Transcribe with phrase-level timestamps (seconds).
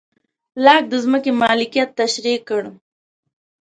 [0.65, 2.63] لاک د ځمکې مالکیت تشرېح کړ.